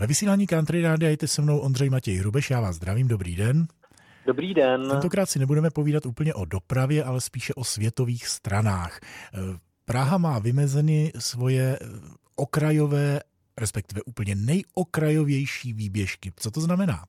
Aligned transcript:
Ve 0.00 0.06
vysílání 0.06 0.46
Country 0.46 0.82
Rádia 0.82 1.10
jste 1.10 1.26
se 1.26 1.42
mnou 1.42 1.58
Ondřej 1.58 1.90
Matěj 1.90 2.16
Hrubeš, 2.16 2.50
já 2.50 2.60
vás 2.60 2.76
zdravím, 2.76 3.08
dobrý 3.08 3.36
den. 3.36 3.66
Dobrý 4.26 4.54
den. 4.54 4.88
Tentokrát 4.90 5.26
si 5.26 5.38
nebudeme 5.38 5.70
povídat 5.70 6.06
úplně 6.06 6.34
o 6.34 6.44
dopravě, 6.44 7.04
ale 7.04 7.20
spíše 7.20 7.54
o 7.54 7.64
světových 7.64 8.26
stranách. 8.26 9.00
Praha 9.84 10.18
má 10.18 10.38
vymezeny 10.38 11.12
svoje 11.18 11.78
okrajové, 12.36 13.20
respektive 13.60 14.00
úplně 14.06 14.34
nejokrajovější 14.34 15.72
výběžky. 15.72 16.32
Co 16.36 16.50
to 16.50 16.60
znamená? 16.60 17.04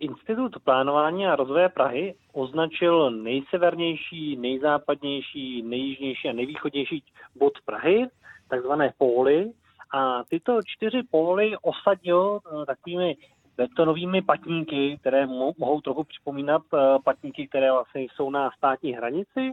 Institut 0.00 0.52
plánování 0.64 1.26
a 1.26 1.36
rozvoje 1.36 1.68
Prahy 1.68 2.14
označil 2.32 3.10
nejsevernější, 3.10 4.36
nejzápadnější, 4.36 5.62
nejjižnější 5.62 6.28
a 6.28 6.32
nejvýchodnější 6.32 7.04
bod 7.38 7.52
Prahy, 7.64 8.06
takzvané 8.48 8.92
póly. 8.98 9.52
A 9.96 10.24
tyto 10.28 10.60
čtyři 10.66 11.02
póly 11.10 11.52
osadil 11.62 12.38
eh, 12.38 12.66
takovými 12.66 13.16
betonovými 13.56 14.22
patníky, 14.22 14.98
které 15.00 15.26
mohou 15.58 15.80
trochu 15.80 16.04
připomínat 16.04 16.62
eh, 16.74 16.78
patníky, 17.04 17.48
které 17.48 17.72
vlastně 17.72 18.02
jsou 18.02 18.30
na 18.30 18.50
státní 18.56 18.92
hranici. 18.92 19.50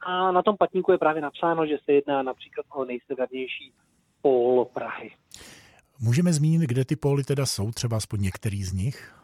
A 0.00 0.32
na 0.32 0.42
tom 0.42 0.56
patníku 0.56 0.92
je 0.92 0.98
právě 0.98 1.22
napsáno, 1.22 1.66
že 1.66 1.78
se 1.84 1.92
jedná 1.92 2.22
například 2.22 2.66
o 2.74 2.84
nejsevernější 2.84 3.72
pól 4.22 4.64
Prahy. 4.64 5.10
Můžeme 6.00 6.32
zmínit, 6.32 6.60
kde 6.60 6.84
ty 6.84 6.96
póly 6.96 7.24
teda 7.24 7.46
jsou, 7.46 7.70
třeba 7.70 7.96
aspoň 7.96 8.20
některý 8.20 8.64
z 8.64 8.72
nich? 8.72 9.15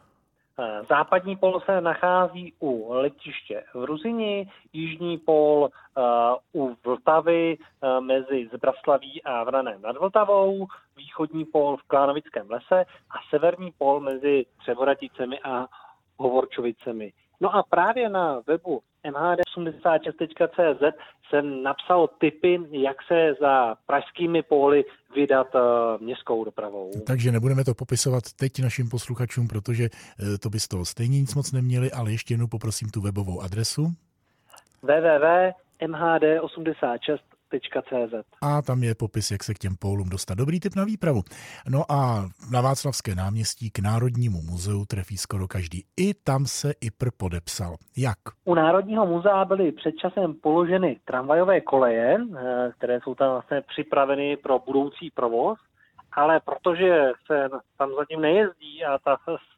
Eh, 0.83 0.85
západní 0.89 1.35
pól 1.35 1.59
se 1.59 1.81
nachází 1.81 2.53
u 2.59 2.93
letiště 2.93 3.63
v 3.73 3.83
Ruzini, 3.83 4.49
jižní 4.73 5.17
pól 5.17 5.69
uh, 6.53 6.63
u 6.63 6.75
Vltavy 6.85 7.57
uh, 7.57 8.01
mezi 8.01 8.49
Zbraslaví 8.53 9.23
a 9.23 9.43
Vranem 9.43 9.81
nad 9.81 9.97
Vltavou, 9.97 10.67
východní 10.97 11.45
pól 11.45 11.77
v 11.77 11.83
Klánovickém 11.83 12.49
lese 12.49 12.85
a 13.09 13.15
severní 13.29 13.71
pól 13.77 13.99
mezi 13.99 14.45
Třeboraticemi 14.57 15.39
a 15.39 15.67
Hovorčovicemi. 16.17 17.13
No 17.41 17.55
a 17.55 17.63
právě 17.63 18.09
na 18.09 18.41
webu 18.47 18.81
mhd86.cz 19.11 20.95
jsem 21.29 21.63
napsal 21.63 22.07
tipy, 22.07 22.59
jak 22.71 22.97
se 23.07 23.33
za 23.41 23.75
pražskými 23.85 24.43
póly 24.43 24.85
vydat 25.15 25.55
uh, 25.55 25.61
městskou 26.01 26.43
dopravou. 26.43 26.91
Takže 27.07 27.31
nebudeme 27.31 27.63
to 27.63 27.73
popisovat 27.73 28.23
teď 28.39 28.59
našim 28.59 28.89
posluchačům, 28.89 29.47
protože 29.47 29.83
uh, 29.83 29.89
to 30.37 30.49
by 30.49 30.59
z 30.59 30.67
toho 30.67 30.85
stejně 30.85 31.19
nic 31.19 31.35
moc 31.35 31.51
neměli, 31.51 31.91
ale 31.91 32.11
ještě 32.11 32.33
jednou 32.33 32.47
poprosím 32.47 32.89
tu 32.89 33.01
webovou 33.01 33.41
adresu 33.41 33.87
www.mhd86 34.83 37.19
a 38.41 38.61
tam 38.61 38.83
je 38.83 38.95
popis, 38.95 39.31
jak 39.31 39.43
se 39.43 39.53
k 39.53 39.59
těm 39.59 39.75
pólům 39.79 40.09
dostat. 40.09 40.37
Dobrý 40.37 40.59
tip 40.59 40.75
na 40.75 40.83
výpravu. 40.83 41.21
No 41.69 41.91
a 41.91 42.25
na 42.51 42.61
Václavské 42.61 43.15
náměstí 43.15 43.71
k 43.71 43.79
Národnímu 43.79 44.41
muzeu 44.41 44.85
trefí 44.85 45.17
skoro 45.17 45.47
každý. 45.47 45.83
I 45.97 46.13
tam 46.13 46.45
se 46.45 46.73
IPR 46.81 47.09
podepsal. 47.17 47.75
Jak? 47.97 48.17
U 48.45 48.53
Národního 48.53 49.05
muzea 49.05 49.45
byly 49.45 49.71
před 49.71 49.95
časem 49.95 50.33
položeny 50.33 50.99
tramvajové 51.05 51.61
koleje, 51.61 52.17
eh, 52.17 52.71
které 52.77 52.99
jsou 53.01 53.15
tam 53.15 53.31
vlastně 53.31 53.61
připraveny 53.61 54.37
pro 54.37 54.59
budoucí 54.59 55.11
provoz, 55.11 55.59
ale 56.11 56.39
protože 56.39 57.11
se 57.25 57.49
tam 57.77 57.89
zatím 57.99 58.21
nejezdí 58.21 58.85
a 58.85 58.97
ta 58.97 59.17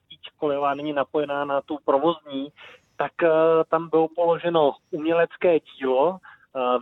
síť 0.09 0.19
kolejová 0.37 0.73
není 0.73 0.93
napojená 0.93 1.45
na 1.45 1.61
tu 1.61 1.77
provozní, 1.85 2.51
tak 2.97 3.11
eh, 3.23 3.29
tam 3.69 3.89
bylo 3.89 4.07
položeno 4.15 4.71
umělecké 4.91 5.59
dílo, 5.59 6.19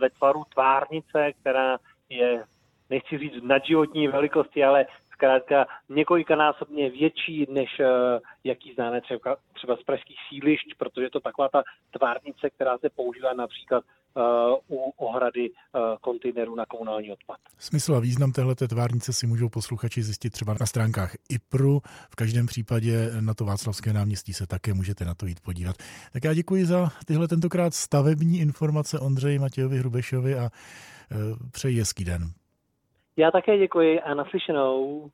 ve 0.00 0.10
tvaru 0.10 0.44
tvárnice, 0.52 1.32
která 1.32 1.78
je, 2.08 2.44
nechci 2.90 3.18
říct 3.18 3.42
nadživotní 3.42 4.08
velikosti, 4.08 4.64
ale 4.64 4.86
zkrátka 5.12 5.66
několikanásobně 5.88 6.90
větší, 6.90 7.46
než 7.50 7.80
uh, 7.80 7.86
jaký 8.44 8.74
známe 8.74 9.00
třeba, 9.00 9.36
třeba 9.52 9.76
z 9.76 9.82
pražských 9.82 10.18
sídlišť, 10.28 10.74
protože 10.78 11.06
je 11.06 11.10
to 11.10 11.20
taková 11.20 11.48
ta 11.48 11.62
tvárnice, 11.98 12.50
která 12.50 12.78
se 12.78 12.90
používá 12.90 13.32
například 13.32 13.84
u 14.68 14.90
ohrady 14.96 15.50
uh, 15.50 15.80
kontejnerů 16.00 16.54
na 16.54 16.66
komunální 16.66 17.12
odpad. 17.12 17.36
Smysl 17.58 17.94
a 17.94 18.00
význam 18.00 18.32
této 18.32 18.68
tvárnice 18.68 19.12
si 19.12 19.26
můžou 19.26 19.48
posluchači 19.48 20.02
zjistit 20.02 20.30
třeba 20.30 20.54
na 20.60 20.66
stránkách 20.66 21.14
IPRu. 21.28 21.80
V 22.10 22.16
každém 22.16 22.46
případě 22.46 23.10
na 23.20 23.34
to 23.34 23.44
Václavské 23.44 23.92
náměstí 23.92 24.32
se 24.32 24.46
také 24.46 24.74
můžete 24.74 25.04
na 25.04 25.14
to 25.14 25.26
jít 25.26 25.40
podívat. 25.40 25.76
Tak 26.12 26.24
já 26.24 26.34
děkuji 26.34 26.66
za 26.66 26.88
tyhle 27.06 27.28
tentokrát 27.28 27.74
stavební 27.74 28.40
informace 28.40 28.98
Ondřeji 28.98 29.38
Matějovi 29.38 29.78
Hrubešovi 29.78 30.34
a 30.34 30.50
přeji 31.52 31.78
hezký 31.78 32.04
den. 32.04 32.22
Já 33.16 33.30
také 33.30 33.58
děkuji 33.58 34.00
a 34.00 34.14
naslyšenou. 34.14 35.10